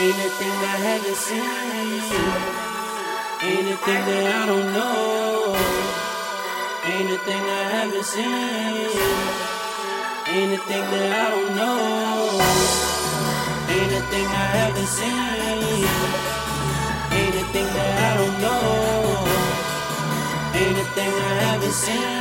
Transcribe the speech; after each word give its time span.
Ain't 0.00 0.14
a 0.14 0.28
thing 0.38 0.52
I 0.52 0.76
haven't 0.86 1.16
seen. 1.16 1.42
Ain't 3.42 3.68
a 3.68 3.76
thing 3.84 4.02
that 4.06 4.26
I 4.32 4.46
don't 4.46 4.72
know. 4.72 5.56
Ain't 6.86 7.10
a 7.10 7.18
thing 7.26 7.42
I 7.42 7.62
haven't 7.74 8.04
seen. 8.04 8.94
Ain't 10.28 10.52
a 10.54 10.60
thing 10.68 10.84
that 10.92 11.10
I 11.10 11.30
don't 11.34 11.52
know. 11.56 12.38
Ain't 13.74 13.92
a 13.92 14.02
thing 14.12 14.26
I 14.26 14.46
haven't 14.58 14.86
seen. 14.86 15.82
Ain't 17.18 17.34
a 17.34 17.44
thing 17.52 17.66
that 17.66 17.98
I 18.08 18.16
don't 18.18 18.38
know. 18.40 18.68
Ain't 20.60 20.78
a 20.78 20.84
thing 20.94 21.12
I 21.12 21.34
haven't 21.42 21.72
seen. 21.72 22.17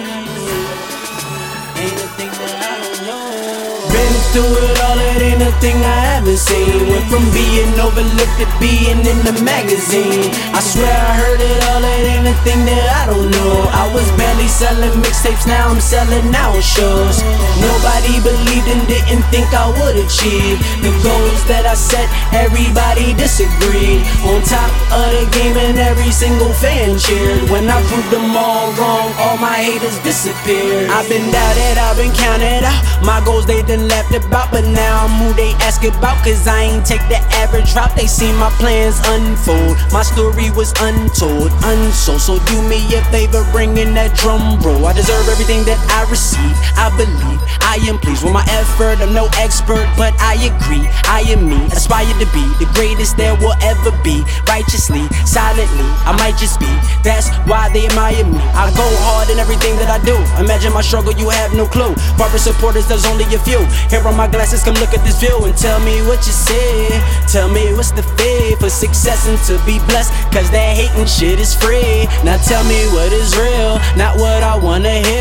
Through 4.33 4.49
it 4.49 4.77
all, 4.87 4.97
it 4.97 5.21
ain't 5.21 5.43
a 5.43 5.51
thing 5.61 5.77
I 5.77 6.17
haven't 6.17 6.41
seen. 6.41 6.89
Went 6.89 7.05
from 7.11 7.23
being 7.29 7.69
overlooked 7.77 8.37
to 8.41 8.47
being 8.57 9.05
in 9.05 9.19
the 9.21 9.37
magazine. 9.45 10.33
I 10.57 10.59
swear 10.59 10.89
I 10.89 11.13
heard 11.13 11.41
it 11.41 11.59
all, 11.69 11.83
it 11.85 12.03
ain't 12.17 12.25
a 12.25 12.33
thing 12.41 12.65
that 12.65 12.85
I 12.97 13.13
don't 13.13 13.29
know. 13.29 13.69
I 13.69 13.85
was 13.93 14.09
barely 14.17 14.49
selling 14.49 14.97
mixtapes, 14.97 15.45
now 15.45 15.69
I'm 15.69 15.79
selling 15.79 16.33
out 16.33 16.57
shows. 16.63 17.21
Nobody 17.61 18.17
believed 18.25 18.56
and 18.67 18.83
didn't 18.87 19.23
think 19.31 19.47
I 19.55 19.71
would 19.79 19.95
achieve 19.95 20.59
the 20.83 20.91
goals 21.03 21.41
that 21.47 21.65
I 21.65 21.75
set. 21.75 22.07
Everybody 22.35 23.15
disagreed. 23.15 24.03
On 24.27 24.43
top 24.43 24.71
of 24.91 25.07
the 25.15 25.25
game, 25.31 25.55
and 25.57 25.77
every 25.79 26.11
single 26.11 26.51
fan 26.53 26.99
cheered. 26.99 27.49
When 27.49 27.69
I 27.69 27.79
proved 27.87 28.11
them 28.11 28.35
all 28.35 28.71
wrong, 28.75 29.11
all 29.17 29.37
my 29.37 29.55
haters 29.55 29.97
disappeared. 30.03 30.89
I've 30.89 31.07
been 31.07 31.31
doubted, 31.31 31.77
I've 31.77 31.97
been 31.97 32.13
counted 32.13 32.63
out. 32.67 32.81
My 33.03 33.23
goals 33.23 33.45
they 33.45 33.61
done 33.63 33.87
left 33.87 34.13
about, 34.13 34.51
but 34.51 34.65
now 34.65 35.05
I'm 35.07 35.13
who 35.23 35.33
they 35.33 35.53
ask 35.63 35.83
about. 35.83 36.19
Cause 36.23 36.47
I 36.47 36.67
ain't 36.73 36.85
take 36.85 37.03
the 37.07 37.19
average 37.39 37.73
route. 37.75 37.95
They 37.95 38.07
see 38.07 38.31
my 38.33 38.49
plans 38.59 38.99
unfold. 39.07 39.77
My 39.91 40.03
story 40.03 40.51
was 40.51 40.73
untold, 40.81 41.51
unsold. 41.63 42.21
So 42.21 42.39
do 42.51 42.61
me 42.67 42.83
a 42.95 43.01
favor, 43.13 43.45
bring 43.51 43.77
in 43.77 43.93
that 43.95 44.15
drum 44.17 44.59
roll. 44.61 44.85
I 44.85 44.93
deserve 44.93 45.27
everything 45.29 45.63
that 45.65 45.79
I 45.93 46.09
receive. 46.09 46.57
I 46.87 46.95
believe 46.95 47.41
I 47.59 47.83
am 47.91 47.99
pleased 47.99 48.23
with 48.23 48.31
my 48.31 48.47
effort. 48.47 49.03
I'm 49.03 49.11
no 49.11 49.27
expert, 49.35 49.83
but 49.99 50.15
I 50.23 50.39
agree. 50.39 50.87
I 51.03 51.19
am 51.27 51.43
me, 51.51 51.59
aspire 51.75 52.07
to 52.07 52.27
be 52.31 52.47
the 52.63 52.67
greatest 52.71 53.19
there 53.19 53.35
will 53.35 53.59
ever 53.59 53.91
be. 54.07 54.23
Righteously, 54.47 55.03
silently, 55.27 55.83
I 56.07 56.15
might 56.15 56.39
just 56.39 56.63
be. 56.63 56.71
That's 57.03 57.27
why 57.43 57.67
they 57.75 57.91
admire 57.91 58.23
me. 58.23 58.39
I 58.55 58.71
go 58.71 58.87
hard 59.03 59.27
in 59.27 59.35
everything 59.35 59.75
that 59.83 59.91
I 59.91 59.99
do. 60.07 60.15
Imagine 60.39 60.71
my 60.71 60.79
struggle, 60.79 61.11
you 61.11 61.27
have 61.27 61.51
no 61.51 61.67
clue. 61.67 61.91
Barber 62.15 62.39
supporters, 62.39 62.87
there's 62.87 63.05
only 63.05 63.27
a 63.35 63.39
few. 63.43 63.59
Here 63.91 63.99
are 63.99 64.15
my 64.15 64.31
glasses, 64.31 64.63
come 64.63 64.79
look 64.79 64.95
at 64.95 65.03
this 65.03 65.19
view 65.19 65.35
and 65.43 65.51
tell 65.59 65.83
me 65.83 65.99
what 66.07 66.23
you 66.23 66.31
see. 66.31 66.87
Tell 67.27 67.51
me 67.51 67.75
what's 67.75 67.91
the 67.91 68.03
fee 68.15 68.55
for 68.63 68.71
success 68.71 69.27
and 69.27 69.35
to 69.51 69.59
be 69.67 69.83
blessed. 69.91 70.15
Cause 70.31 70.47
that 70.55 70.71
hating 70.79 71.11
shit 71.11 71.35
is 71.35 71.51
free. 71.51 72.07
Now 72.23 72.39
tell 72.39 72.63
me 72.63 72.79
what 72.95 73.11
is 73.11 73.35
real, 73.35 73.75
not 73.99 74.15
what 74.15 74.39
I 74.39 74.55
wanna 74.55 75.03
hear. 75.03 75.16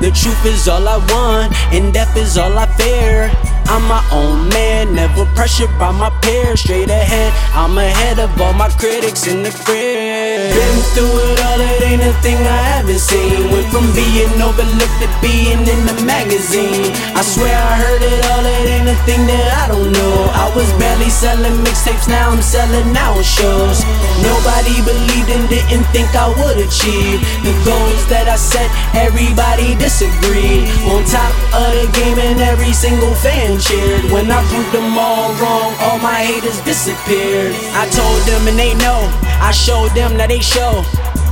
The 0.00 0.10
truth 0.10 0.44
is 0.46 0.68
all 0.68 0.86
I 0.86 0.96
want, 1.12 1.54
and 1.72 1.92
death 1.92 2.16
is 2.16 2.38
all 2.38 2.56
I 2.58 2.66
fear. 2.76 3.59
I'm 3.70 3.86
my 3.86 4.02
own 4.10 4.48
man, 4.48 4.94
never 4.98 5.24
pressured 5.38 5.70
by 5.78 5.92
my 5.92 6.10
peers. 6.26 6.58
Straight 6.58 6.90
ahead, 6.90 7.30
I'm 7.54 7.78
ahead 7.78 8.18
of 8.18 8.34
all 8.42 8.52
my 8.52 8.68
critics 8.68 9.28
in 9.30 9.44
the 9.46 9.54
crib. 9.62 10.50
Been 10.50 10.78
through 10.90 11.06
it 11.06 11.38
all, 11.46 11.60
it 11.62 11.82
ain't 11.86 12.02
a 12.02 12.10
thing 12.18 12.42
I 12.42 12.62
haven't 12.74 12.98
seen. 12.98 13.46
Went 13.46 13.70
from 13.70 13.86
being 13.94 14.34
overlooked 14.42 14.98
to 14.98 15.08
being 15.22 15.62
in 15.62 15.80
the 15.86 15.94
magazine. 16.02 16.90
I 17.14 17.22
swear 17.22 17.54
I 17.54 17.78
heard 17.78 18.02
it 18.02 18.20
all, 18.34 18.42
it 18.42 18.66
ain't 18.74 18.90
a 18.90 18.98
thing 19.06 19.22
that 19.30 19.46
I 19.62 19.70
don't 19.70 19.94
know. 19.94 20.18
I 20.34 20.50
was 20.58 20.66
barely 20.74 21.06
selling 21.06 21.54
mixtapes, 21.62 22.10
now 22.10 22.34
I'm 22.34 22.42
selling 22.42 22.90
out 22.98 23.22
shows. 23.22 23.86
Nobody 24.18 24.82
believed 24.82 25.30
and 25.30 25.46
didn't 25.46 25.86
think 25.94 26.10
I 26.18 26.26
would 26.26 26.58
achieve 26.58 27.22
the 27.46 27.54
goals 27.62 28.02
that 28.10 28.26
I 28.26 28.34
set. 28.34 28.66
Everybody 28.98 29.78
disagreed. 29.78 30.66
On 30.90 31.06
top 31.06 31.30
of 31.54 31.70
the 31.74 31.86
game, 31.98 32.18
and 32.18 32.40
every 32.40 32.72
single 32.72 33.14
fan 33.14 33.58
cheered. 33.58 34.10
When 34.10 34.30
I 34.30 34.42
proved 34.48 34.72
them 34.72 34.96
all 34.96 35.32
wrong, 35.42 35.74
all 35.80 35.98
my 35.98 36.22
haters 36.22 36.60
disappeared. 36.62 37.54
I 37.74 37.88
told 37.90 38.22
them 38.26 38.46
and 38.48 38.58
they 38.58 38.74
know. 38.74 39.00
I 39.40 39.50
showed 39.52 39.90
them, 39.94 40.16
now 40.16 40.26
they 40.26 40.40
show 40.40 40.84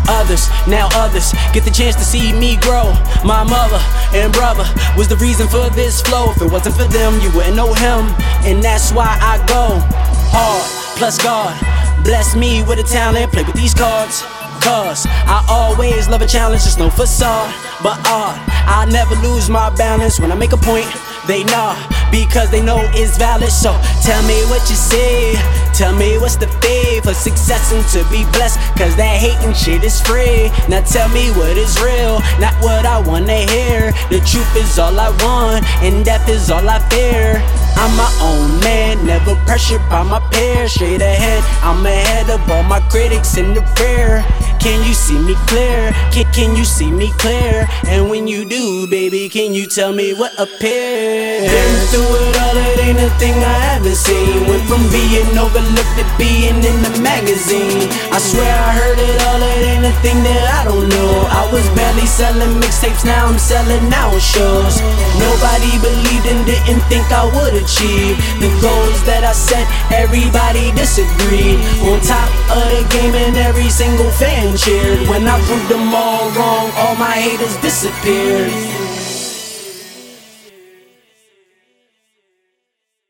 others, 0.08 0.48
now 0.66 0.88
others 0.94 1.32
get 1.52 1.64
the 1.64 1.70
chance 1.70 1.94
to 1.96 2.04
see 2.04 2.32
me 2.32 2.56
grow. 2.56 2.92
My 3.24 3.44
mother 3.44 3.80
and 4.16 4.32
brother 4.32 4.64
was 4.96 5.08
the 5.08 5.16
reason 5.16 5.46
for 5.48 5.68
this 5.70 6.00
flow. 6.02 6.30
If 6.30 6.42
it 6.42 6.50
wasn't 6.50 6.76
for 6.76 6.88
them, 6.88 7.20
you 7.20 7.30
wouldn't 7.32 7.56
know 7.56 7.72
him. 7.74 8.08
And 8.48 8.62
that's 8.62 8.92
why 8.92 9.18
I 9.20 9.38
go 9.46 9.78
hard, 10.32 10.98
plus 10.98 11.22
God. 11.22 11.52
Bless 12.04 12.34
me 12.34 12.62
with 12.64 12.78
a 12.78 12.82
talent, 12.82 13.32
play 13.32 13.44
with 13.44 13.56
these 13.56 13.74
cards. 13.74 14.24
Cause 14.60 15.06
I 15.08 15.44
always 15.48 16.08
love 16.08 16.22
a 16.22 16.26
challenge, 16.26 16.62
there's 16.62 16.78
no 16.78 16.91
facade, 16.91 17.52
but 17.82 17.98
art. 18.06 18.38
I 18.66 18.86
never 18.91 19.14
lose 19.16 19.48
my 19.48 19.70
balance 19.76 20.20
when 20.20 20.30
I 20.30 20.34
make 20.34 20.52
a 20.52 20.56
point. 20.56 20.86
They 21.26 21.44
know 21.44 21.76
because 22.10 22.50
they 22.50 22.62
know 22.62 22.80
it's 22.94 23.16
valid. 23.18 23.50
So 23.50 23.72
tell 24.02 24.22
me 24.24 24.41
what 24.48 24.68
you 24.68 24.76
see. 24.76 25.34
Tell 25.74 25.94
me 25.94 26.18
what's 26.18 26.36
the 26.36 26.48
fee 26.60 27.00
for 27.00 27.14
success 27.14 27.72
and 27.72 27.84
to 27.94 28.08
be 28.10 28.24
blessed. 28.32 28.58
Cause 28.76 28.94
that 28.96 29.16
hating 29.18 29.54
shit 29.54 29.84
is 29.84 30.00
free. 30.00 30.50
Now 30.68 30.82
tell 30.82 31.08
me 31.10 31.30
what 31.32 31.56
is 31.56 31.78
real, 31.80 32.20
not 32.40 32.54
what 32.62 32.86
I 32.86 32.98
wanna 33.00 33.46
hear. 33.50 33.92
The 34.10 34.20
truth 34.24 34.56
is 34.56 34.78
all 34.78 34.98
I 34.98 35.10
want, 35.22 35.64
and 35.82 36.04
death 36.04 36.28
is 36.28 36.50
all 36.50 36.68
I 36.68 36.78
fear. 36.90 37.42
I'm 37.76 37.94
my 37.96 38.10
own 38.20 38.60
man, 38.60 39.06
never 39.06 39.34
pressured 39.46 39.82
by 39.88 40.02
my 40.02 40.20
peers. 40.30 40.72
Straight 40.72 41.00
ahead, 41.00 41.42
I'm 41.62 41.84
ahead 41.86 42.30
of 42.30 42.50
all 42.50 42.64
my 42.64 42.80
critics 42.90 43.36
in 43.36 43.54
the 43.54 43.62
rear. 43.80 44.24
Can 44.58 44.84
you 44.84 44.92
see 44.92 45.18
me 45.18 45.36
clear? 45.46 45.92
Can, 46.10 46.26
can 46.32 46.56
you 46.56 46.64
see 46.64 46.90
me 46.90 47.12
clear? 47.18 47.68
And 47.86 48.10
when 48.10 48.26
you 48.26 48.44
do, 48.44 48.88
baby, 48.88 49.28
can 49.28 49.54
you 49.54 49.66
tell 49.66 49.92
me 49.92 50.14
what 50.14 50.32
appears? 50.34 51.46
Been 51.46 51.86
through 51.86 52.10
it 52.18 52.36
all, 52.42 52.56
it 52.56 52.78
ain't 52.80 52.98
a 52.98 53.10
thing 53.18 53.34
I 53.34 53.58
haven't 53.70 53.94
seen. 53.94 54.48
Went 54.48 54.64
from 54.66 54.82
being 54.90 55.32
overlooked 55.58 55.98
to 55.98 56.06
being 56.19 56.62
in 56.62 56.78
the 56.86 56.94
magazine. 57.02 57.91
I 58.14 58.19
swear 58.19 58.46
I 58.46 58.70
heard 58.78 58.98
it 58.98 59.19
all, 59.26 59.42
it 59.42 59.62
ain't 59.66 59.86
a 59.86 59.94
thing 60.02 60.22
that 60.22 60.44
I 60.54 60.64
don't 60.64 60.88
know. 60.88 61.26
I 61.30 61.50
was 61.50 61.66
barely 61.74 62.06
selling 62.06 62.62
mixtapes, 62.62 63.04
now 63.04 63.26
I'm 63.26 63.38
selling 63.38 63.91
out 63.92 64.18
shows. 64.22 64.78
Nobody 65.18 65.72
believed 65.82 66.26
and 66.30 66.47
didn't 66.47 66.82
think 66.86 67.06
I 67.10 67.26
would 67.26 67.54
achieve 67.58 68.14
the 68.38 68.50
goals 68.62 69.02
that 69.04 69.24
I 69.26 69.32
set. 69.32 69.66
Everybody 69.91 70.70
disagreed. 70.78 71.58
On 71.91 71.98
top 72.06 72.30
of 72.54 72.62
the 72.70 72.86
game, 72.94 73.14
and 73.14 73.36
every 73.36 73.70
single 73.70 74.10
fan 74.10 74.56
cheered. 74.56 75.08
When 75.08 75.26
I 75.26 75.41
proved 75.47 75.68
them 75.68 75.94
all 75.94 76.30
wrong, 76.38 76.70
all 76.76 76.94
my 76.97 77.18
haters 77.18 77.56
disappeared. 77.58 78.88